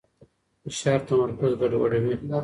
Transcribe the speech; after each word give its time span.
فشار 0.63 0.99
تمرکز 1.07 1.51
ګډوډوي. 1.59 2.13